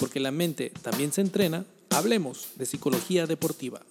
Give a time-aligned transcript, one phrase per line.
[0.00, 3.82] porque la mente también se entrena, hablemos de psicología deportiva.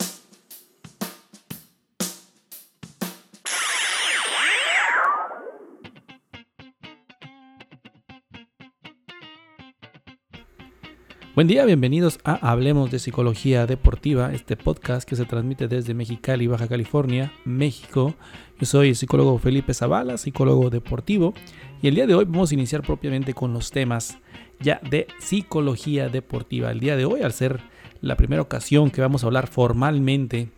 [11.39, 16.47] Buen día, bienvenidos a Hablemos de Psicología Deportiva, este podcast que se transmite desde Mexicali,
[16.47, 18.13] Baja California, México.
[18.59, 21.33] Yo soy el psicólogo Felipe Zavala, psicólogo deportivo,
[21.81, 24.17] y el día de hoy vamos a iniciar propiamente con los temas
[24.59, 26.71] ya de psicología deportiva.
[26.71, 27.61] El día de hoy, al ser
[28.01, 30.49] la primera ocasión que vamos a hablar formalmente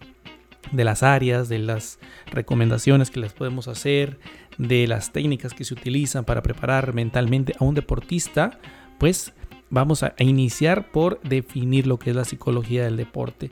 [0.71, 1.99] de las áreas, de las
[2.31, 4.17] recomendaciones que les podemos hacer,
[4.57, 8.59] de las técnicas que se utilizan para preparar mentalmente a un deportista,
[8.97, 9.31] pues
[9.71, 13.49] vamos a iniciar por definir lo que es la psicología del deporte.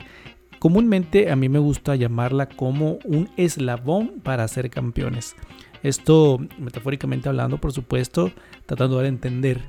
[0.60, 5.34] Comúnmente a mí me gusta llamarla como un eslabón para ser campeones.
[5.82, 8.30] Esto metafóricamente hablando, por supuesto,
[8.66, 9.62] tratando de entender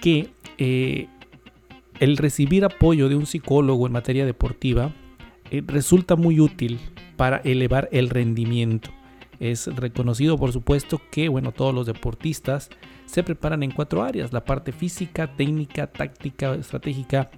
[0.00, 1.08] que eh,
[1.98, 4.92] el recibir apoyo de un psicólogo en materia deportiva
[5.50, 6.78] eh, resulta muy útil
[7.16, 8.92] para elevar el rendimiento.
[9.40, 12.70] Es reconocido, por supuesto, que bueno, todos los deportistas
[13.06, 17.30] se preparan en cuatro áreas, la parte física, técnica, táctica, estratégica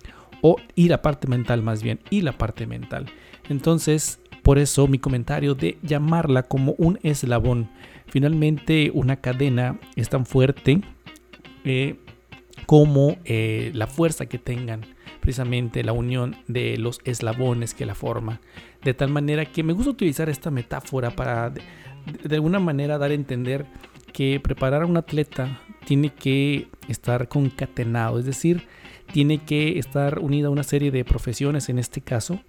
[0.43, 3.07] o, y la parte mental más bien, y la parte mental.
[3.49, 7.71] Entonces, por eso mi comentario de llamarla como un eslabón.
[8.09, 10.81] Finalmente, una cadena es tan fuerte
[11.65, 11.97] eh,
[12.67, 14.85] como eh, la fuerza que tengan
[15.21, 18.41] precisamente la unión de los eslabones que la forman.
[18.83, 21.55] De tal manera que me gusta utilizar esta metáfora para
[22.25, 23.67] de, alguna manera dar a entender
[24.13, 28.67] que preparar a un atleta tiene que estar concatenado, es decir,
[29.13, 32.41] tiene que estar unida a una serie de profesiones en este caso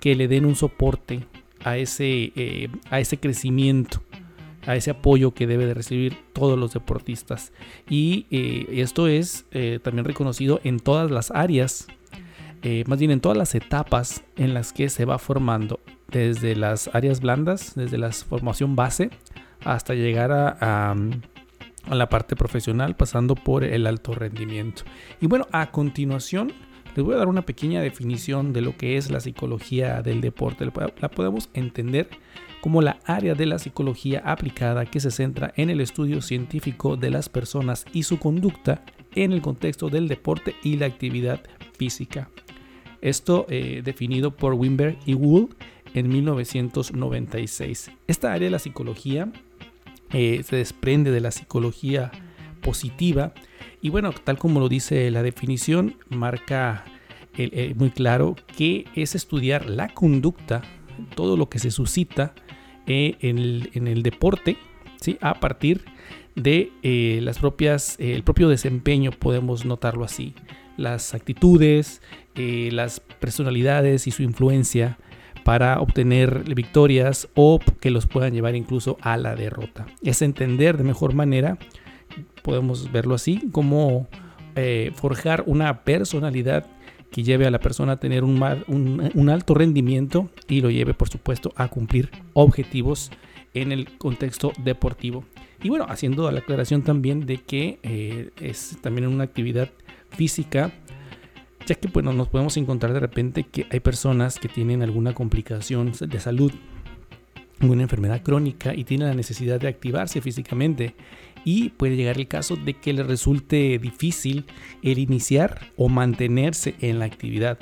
[0.00, 1.26] que le den un soporte
[1.64, 4.02] a ese, eh, a ese crecimiento,
[4.66, 7.52] a ese apoyo que debe de recibir todos los deportistas.
[7.88, 11.88] Y eh, esto es eh, también reconocido en todas las áreas,
[12.88, 17.20] más bien en todas las etapas en las que se va formando, desde las áreas
[17.20, 19.10] blandas, desde la formación base,
[19.64, 20.94] hasta llegar a,
[21.90, 24.82] la parte profesional, pasando por el alto rendimiento.
[25.20, 26.52] Y bueno, a continuación
[26.96, 30.66] les voy a dar una pequeña definición de lo que es la psicología del deporte.
[31.00, 32.08] La podemos entender
[32.60, 37.10] como la área de la psicología aplicada que se centra en el estudio científico de
[37.10, 38.82] las personas y su conducta
[39.14, 41.40] en el contexto del deporte y la actividad
[41.78, 42.30] física.
[43.00, 45.50] Esto eh, definido por Wimberg y Wool
[45.96, 47.90] en 1996.
[48.06, 49.32] Esta área de la psicología
[50.12, 52.12] eh, se desprende de la psicología
[52.60, 53.32] positiva
[53.80, 56.84] y bueno, tal como lo dice la definición, marca
[57.38, 60.62] eh, muy claro que es estudiar la conducta,
[61.14, 62.34] todo lo que se suscita
[62.86, 64.58] eh, en, el, deporte,
[65.00, 65.16] ¿sí?
[65.22, 65.84] a partir
[66.34, 66.72] de
[67.22, 70.34] las propias, el propio desempeño, podemos notarlo así,
[70.76, 72.02] las actitudes,
[72.34, 74.98] las personalidades y su influencia
[75.46, 79.86] para obtener victorias o que los puedan llevar incluso a la derrota.
[80.02, 81.56] Es entender de mejor manera,
[82.42, 84.08] podemos verlo así, como
[84.56, 86.66] eh, forjar una personalidad
[87.12, 88.42] que lleve a la persona a tener un,
[89.14, 93.12] un, alto rendimiento y lo lleve, por supuesto, a cumplir objetivos
[93.54, 95.24] en el contexto deportivo.
[95.62, 99.70] Y bueno, haciendo la aclaración también de que eh, es también una actividad
[100.10, 100.72] física
[101.66, 105.92] ya que bueno, nos podemos encontrar de repente que hay personas que tienen alguna complicación
[106.00, 106.52] de salud,
[107.60, 110.94] una enfermedad crónica y tienen la necesidad de activarse físicamente
[111.44, 114.46] y puede llegar el caso de que les resulte difícil
[114.82, 117.58] el iniciar o mantenerse en la actividad.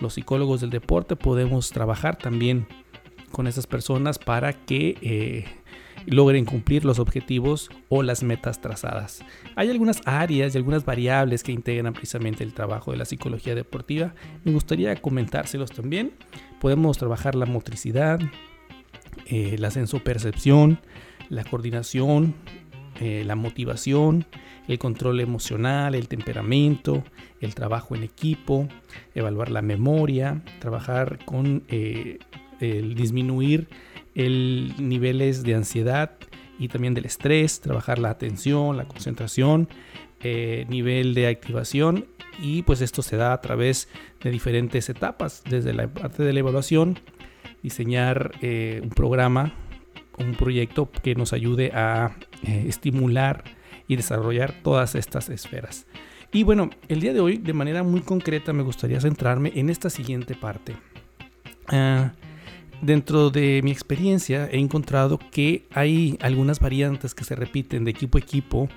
[0.00, 2.66] Los psicólogos del deporte podemos trabajar también
[3.32, 5.44] con esas personas para que eh,
[6.06, 9.22] logren cumplir los objetivos o las metas trazadas.
[9.56, 14.14] Hay algunas áreas y algunas variables que integran precisamente el trabajo de la psicología deportiva.
[14.44, 16.12] Me gustaría comentárselos también.
[16.60, 18.20] Podemos trabajar la motricidad,
[19.26, 20.80] eh, la sensopercepción,
[21.28, 22.34] la coordinación,
[23.00, 24.26] eh, la motivación,
[24.68, 27.02] el control emocional, el temperamento,
[27.40, 28.68] el trabajo en equipo,
[29.14, 32.18] evaluar la memoria, trabajar con eh,
[32.60, 33.68] el disminuir
[34.26, 36.12] el niveles de ansiedad
[36.58, 39.68] y también del estrés, trabajar la atención, la concentración,
[40.22, 42.06] eh, nivel de activación
[42.38, 43.88] y pues esto se da a través
[44.22, 46.98] de diferentes etapas, desde la parte de la evaluación,
[47.62, 49.54] diseñar eh, un programa,
[50.18, 53.44] un proyecto que nos ayude a eh, estimular
[53.88, 55.86] y desarrollar todas estas esferas.
[56.32, 59.90] Y bueno, el día de hoy de manera muy concreta me gustaría centrarme en esta
[59.90, 60.76] siguiente parte.
[61.68, 62.12] Ah,
[62.82, 68.16] Dentro de mi experiencia he encontrado que hay algunas variantes que se repiten de equipo
[68.16, 68.68] a equipo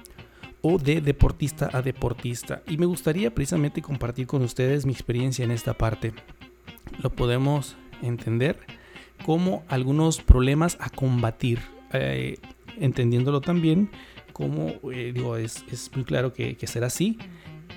[0.61, 2.63] o de deportista a deportista.
[2.67, 6.13] Y me gustaría precisamente compartir con ustedes mi experiencia en esta parte.
[7.01, 8.59] Lo podemos entender
[9.25, 11.59] como algunos problemas a combatir,
[11.93, 12.37] eh,
[12.77, 13.89] entendiéndolo también
[14.33, 15.63] como, eh, digo, es,
[15.95, 17.17] muy claro que, será así,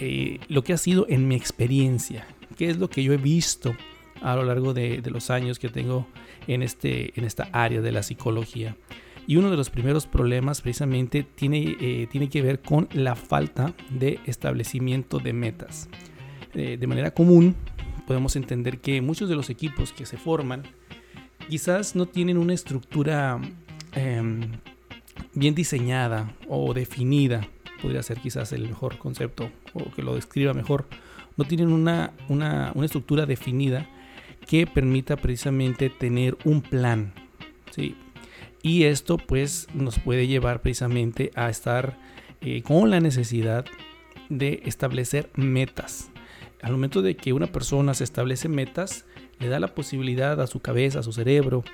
[0.01, 2.27] eh, lo que ha sido en mi experiencia,
[2.57, 3.77] qué es lo que yo he visto
[4.23, 6.07] a lo largo de, los años que tengo
[6.47, 8.77] en, este, en esta área de la psicología.
[9.27, 14.21] Y uno de los primeros problemas precisamente tiene, tiene que ver con la falta de
[14.27, 15.89] establecimiento de metas.
[16.55, 17.57] de manera común,
[18.07, 20.63] podemos entender que muchos de los equipos que se forman
[21.49, 23.41] quizás no tienen una estructura
[23.93, 24.53] em,
[25.35, 27.49] bien diseñada o definida,
[27.83, 30.87] podría ser quizás el mejor concepto o que lo describa mejor,
[31.37, 33.89] no tienen una, una, estructura definida
[34.47, 37.13] que permita precisamente tener un plan.
[37.71, 37.97] ¿sí?
[38.63, 41.99] Y esto pues nos puede llevar precisamente a estar
[42.41, 43.65] eh, con la necesidad
[44.29, 46.11] de establecer metas.
[46.63, 49.05] Al momento de que una persona se establece metas,
[49.39, 51.65] le da la posibilidad a su cabeza, a su cerebro,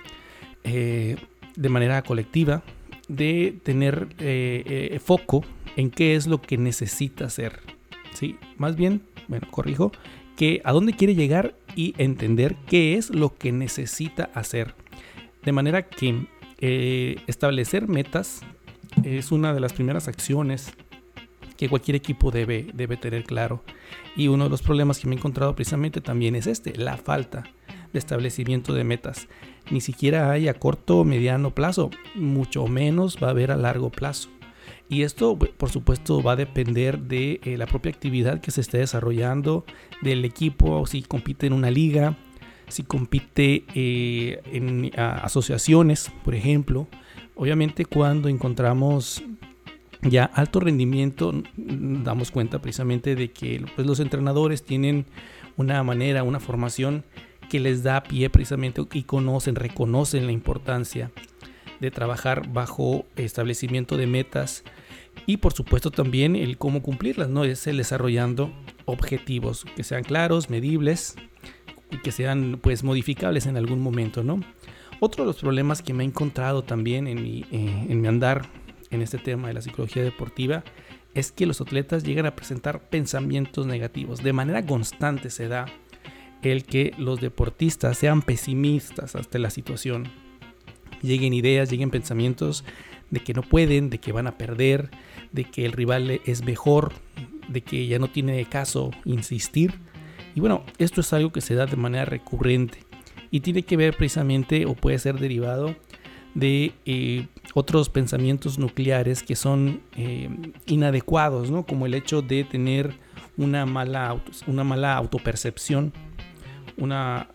[0.65, 1.17] eh,
[1.57, 2.63] de manera colectiva,
[3.09, 5.45] de tener eh, foco
[5.77, 7.61] en qué es lo que necesita hacer.
[8.15, 8.37] ¿sí?
[8.57, 9.93] Más bien, bueno, corrijo,
[10.37, 14.75] que a dónde quiere llegar y entender qué es lo que necesita hacer.
[15.43, 16.27] De manera que
[17.27, 18.43] establecer metas
[19.03, 20.73] es una de las primeras acciones
[21.57, 23.63] que cualquier equipo debe, debe tener claro.
[24.17, 27.45] Y uno de los problemas que me he encontrado precisamente también es este, la falta
[27.93, 29.29] de establecimiento de metas.
[29.71, 33.91] Ni siquiera hay a corto o mediano plazo, mucho menos va a haber a largo
[33.91, 34.29] plazo.
[34.89, 38.79] Y esto, por supuesto, va a depender de eh, la propia actividad que se esté
[38.79, 39.65] desarrollando,
[40.03, 42.17] del equipo, si compite en una liga,
[42.69, 46.89] si compite eh, en asociaciones, por ejemplo.
[47.35, 49.23] Obviamente cuando encontramos
[50.03, 55.07] ya alto rendimiento, damos cuenta precisamente de que pues, los entrenadores tienen
[55.57, 57.05] una manera, una formación
[57.49, 61.11] que les da pie precisamente y conocen, reconocen la importancia
[61.83, 64.63] de trabajar bajo establecimiento de metas
[65.27, 67.45] y por supuesto también el cómo cumplirlas, ¿no?
[67.45, 68.53] Es el desarrollando
[68.85, 71.17] objetivos que sean claros, medibles
[71.91, 74.41] y que sean pues modificables en algún momento, ¿no?
[75.01, 78.49] Otro de los problemas que me he encontrado también en mi, eh, en mi andar
[78.91, 80.63] en este tema de la psicología deportiva
[81.15, 84.23] es que los atletas llegan a presentar pensamientos negativos.
[84.23, 85.67] De manera constante se da
[86.43, 90.22] el que los deportistas sean pesimistas hasta la situación.
[91.03, 92.65] Lleguen ideas, lleguen pensamientos
[93.11, 94.91] de que no pueden, de que van a perder,
[95.33, 96.93] de que el rival es mejor,
[97.49, 99.75] de que ya no tiene caso insistir.
[100.35, 102.79] Y bueno, esto es algo que se da de manera recurrente
[103.31, 105.75] y tiene que ver precisamente o puede ser derivado
[106.35, 110.31] de eh, otros pensamientos nucleares que son eh,
[110.67, 111.67] inadecuados, ¿no?
[111.67, 112.95] como el hecho de tener
[113.37, 115.93] una mala, una mala autopercepción,
[116.77, 117.29] una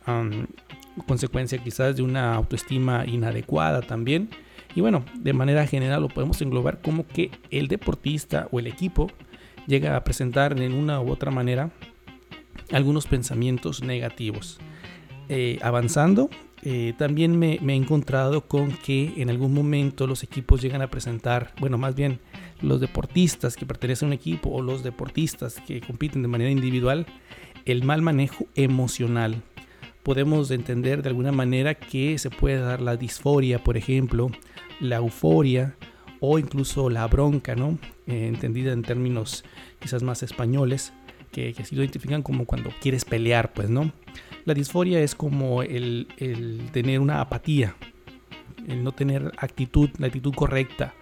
[1.05, 4.29] consecuencia quizás de una autoestima inadecuada también.
[4.75, 9.11] Y bueno, de manera general lo podemos englobar como que el deportista o el equipo
[9.65, 11.71] llega a presentar en una u otra manera
[12.71, 14.59] algunos pensamientos negativos.
[15.29, 16.29] Eh, avanzando,
[16.63, 21.53] eh, también me, he encontrado con que en algún momento los equipos llegan a presentar,
[21.59, 22.19] bueno, más bien
[22.61, 27.05] los deportistas que pertenecen a un equipo o los deportistas que compiten de manera individual,
[27.65, 29.43] el mal manejo emocional.
[30.07, 34.31] Podemos entender de alguna manera que se puede dar la disforia, por ejemplo,
[34.79, 35.75] la euforia
[36.21, 37.77] o incluso la bronca, ¿no?
[38.07, 39.43] Eh, entendida en términos
[39.79, 40.93] quizás más españoles,
[41.33, 43.91] que, que se identifican como cuando quieres pelear, pues, ¿no?
[44.45, 46.07] La disforia es como el,
[46.71, 47.75] tener una apatía,
[48.65, 50.93] el no tener actitud, la actitud correcta.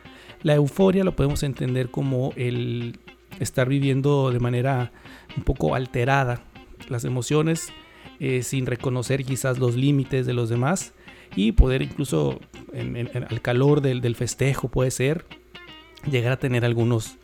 [0.42, 2.98] La euforia lo podemos entender como el
[3.40, 4.92] estar viviendo de manera
[5.38, 6.42] un poco alterada
[6.90, 7.72] las emociones
[8.20, 10.94] eh, sin reconocer quizás los límites de los demás
[11.36, 12.40] y poder incluso
[13.30, 15.26] al calor del, festejo puede ser
[16.10, 17.18] llegar a tener algunos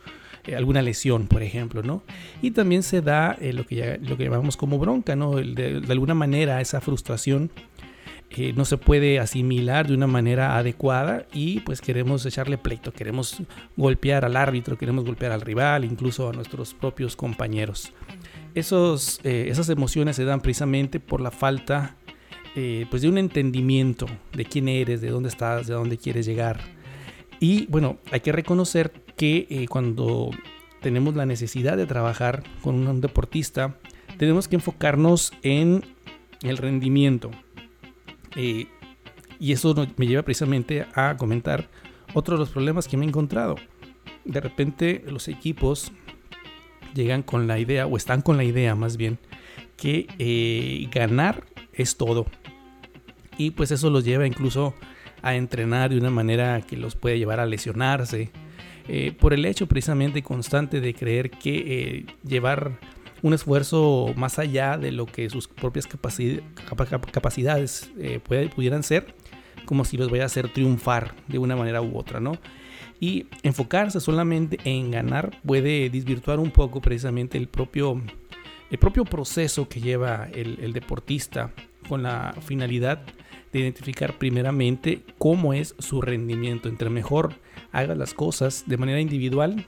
[0.44, 2.02] eh, alguna lesión, por ejemplo, ¿no?
[2.40, 5.36] Y también se da eh, lo, que ya, llamamos como bronca, ¿no?
[5.36, 7.52] De, alguna manera esa frustración
[8.30, 13.42] eh, no se puede asimilar de una manera adecuada y pues queremos echarle pleito, queremos
[13.76, 17.92] golpear al árbitro, queremos golpear al rival, incluso a nuestros propios compañeros.
[18.54, 21.96] Esos, esas emociones se dan precisamente por la falta
[22.90, 26.60] pues de un entendimiento de quién eres, de dónde estás, de dónde quieres llegar.
[27.42, 30.30] Y bueno, hay que reconocer que eh, cuando
[30.80, 33.78] tenemos la necesidad de trabajar con un deportista,
[34.16, 35.82] tenemos que enfocarnos en
[36.42, 37.32] el rendimiento.
[38.36, 38.68] Eh,
[39.40, 41.68] y eso me lleva precisamente a comentar
[42.14, 43.56] otro de los problemas que me he encontrado.
[44.24, 45.90] de repente los equipos
[46.94, 49.18] llegan con la idea, o están con la idea más bien,
[49.76, 52.26] que eh, ganar es todo.
[53.36, 54.74] Y pues eso los lleva incluso
[55.22, 58.30] a entrenar de una manera que los puede llevar a lesionarse.
[58.88, 62.78] Eh, por el hecho precisamente constante de creer que eh, llevar
[63.22, 67.92] un esfuerzo más allá de lo que sus propias capacidades
[68.54, 69.14] pudieran ser,
[69.64, 72.38] como si los vaya a hacer triunfar de una manera u otra, ¿no?
[73.00, 78.00] Y enfocarse solamente en ganar puede desvirtuar un poco precisamente el propio,
[78.70, 81.50] el propio proceso que lleva el, deportista
[81.88, 83.00] con la finalidad
[83.52, 86.68] de identificar primeramente cómo es su rendimiento.
[86.68, 87.34] Entre mejor
[87.72, 89.66] haga las cosas de manera individual,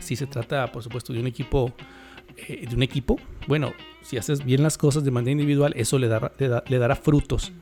[0.00, 1.72] si se trata, por supuesto, de un equipo,
[2.36, 3.72] eh, de un equipo, bueno,
[4.02, 7.52] si haces bien las cosas de manera individual, eso le dará, le dará frutos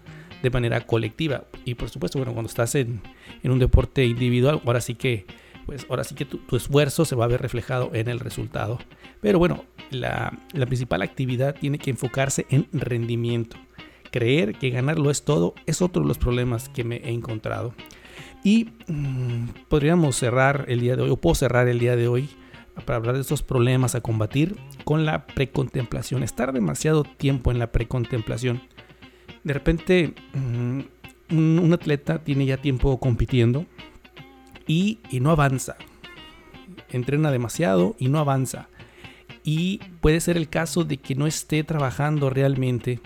[0.44, 1.44] de manera colectiva.
[1.64, 3.00] Y por supuesto, bueno, cuando estás en,
[3.42, 5.24] un deporte individual, ahora sí que,
[5.64, 8.78] pues ahora sí que tu, esfuerzo se va a ver reflejado en el resultado.
[9.22, 13.56] Pero bueno, la, principal actividad tiene que enfocarse en rendimiento.
[14.12, 17.74] Creer que ganarlo es todo es otro de los problemas que me he encontrado.
[18.44, 22.28] Y mm, podríamos cerrar el día de hoy, o puedo cerrar el día de hoy,
[22.84, 26.22] para hablar de estos problemas a combatir con la precontemplación.
[26.22, 28.60] Estar demasiado tiempo en la precontemplación
[29.44, 30.80] de repente mm,
[31.30, 33.66] un, atleta tiene ya tiempo compitiendo
[34.66, 35.76] y, no avanza.
[36.90, 38.68] Entrena demasiado y no avanza.
[39.44, 43.00] Y puede ser el caso de que no esté trabajando realmente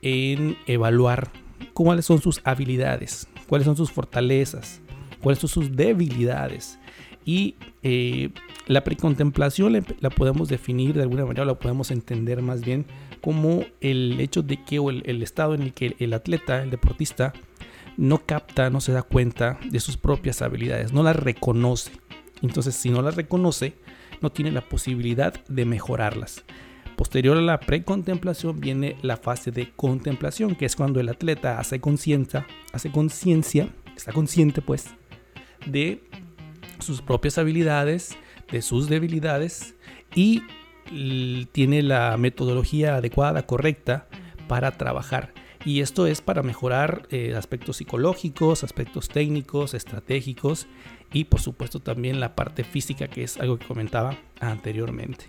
[0.00, 1.30] en evaluar
[1.74, 4.80] cuáles son sus habilidades, cuáles son sus fortalezas,
[5.20, 6.78] cuáles son sus debilidades.
[7.26, 8.30] Y eh,
[8.66, 12.86] la precontemplación la podemos definir de alguna manera, la podemos entender más bien
[13.26, 17.32] como el hecho de que o el, estado en el que el atleta, el deportista,
[17.96, 21.90] no capta, no se da cuenta de sus propias habilidades, no las reconoce.
[22.40, 23.74] Entonces, si no las reconoce,
[24.20, 26.44] no tiene la posibilidad de mejorarlas.
[26.94, 31.80] Posterior a la precontemplación viene la fase de contemplación, que es cuando el atleta hace
[31.80, 34.86] conciencia, hace conciencia, está consciente pues
[35.66, 36.00] de
[36.78, 38.16] sus propias habilidades,
[38.52, 39.74] de sus debilidades
[40.14, 40.44] y
[41.52, 44.06] tiene la metodología adecuada, correcta
[44.48, 45.32] para trabajar.
[45.64, 50.68] Y esto es para mejorar eh, aspectos psicológicos, aspectos técnicos, estratégicos
[51.12, 55.24] y por supuesto también la parte física, que es algo que comentaba anteriormente.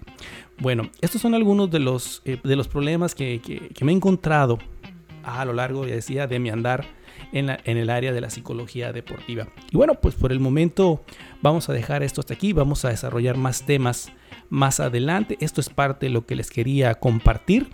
[0.60, 4.60] Bueno, estos son algunos de los, eh, de los problemas que, que, me he encontrado
[5.24, 6.86] a lo largo, ya decía, de mi andar
[7.32, 9.48] en, la, en, el área de la psicología deportiva.
[9.72, 11.04] Y bueno, pues por el momento
[11.42, 14.12] vamos a dejar esto hasta aquí, vamos a desarrollar más temas
[14.50, 15.38] más adelante.
[15.40, 17.68] Esto es parte de lo que les quería compartir.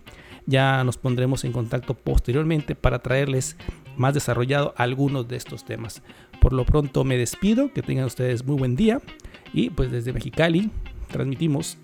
[0.46, 3.56] Ya nos pondremos en contacto posteriormente para traerles
[3.96, 6.02] más desarrollado algunos de estos temas.
[6.42, 9.00] Por lo pronto me despido, que tengan ustedes muy buen día
[9.54, 10.72] y pues desde Mexicali
[11.10, 11.78] transmitimos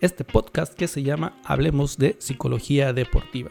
[0.00, 3.50] este podcast que se llama Hablemos de Psicología Deportiva.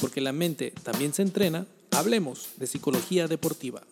[0.00, 3.82] Porque la mente también se entrena, hablemos de psicología deportiva.